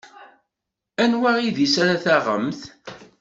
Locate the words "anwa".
1.03-1.31